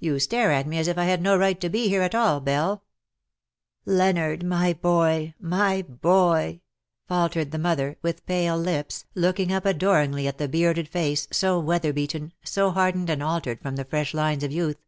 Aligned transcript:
You 0.00 0.18
stare 0.18 0.50
at 0.50 0.66
me 0.66 0.76
as 0.78 0.88
if 0.88 0.98
I 0.98 1.04
had 1.04 1.22
no 1.22 1.38
right 1.38 1.60
to 1.60 1.68
be 1.68 1.86
here 1.88 2.02
at 2.02 2.16
all, 2.16 2.40
Belle/'" 2.40 2.80
Leonard, 4.00 4.44
my 4.44 4.72
boy, 4.72 5.34
my 5.38 5.82
boy," 5.82 6.62
faltered 7.06 7.52
the 7.52 7.60
mother, 7.60 7.96
with 8.02 8.26
pale 8.26 8.58
lips, 8.58 9.04
looking 9.14 9.52
up 9.52 9.64
adoringly 9.64 10.26
at 10.26 10.38
the 10.38 10.48
bearded 10.48 10.88
face, 10.88 11.28
so 11.30 11.60
weather 11.60 11.92
beaten, 11.92 12.32
so 12.44 12.72
hardened 12.72 13.08
and 13.08 13.22
altered 13.22 13.60
from 13.60 13.76
the 13.76 13.84
fresh 13.84 14.12
lines 14.12 14.42
of 14.42 14.50
youth. 14.50 14.82